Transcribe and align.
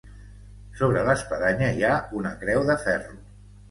Sobre 0.79 1.03
l'espadanya 1.11 1.71
hi 1.79 1.87
ha 1.87 1.95
una 2.23 2.35
creu 2.45 2.69
de 2.75 2.83
ferro. 2.89 3.19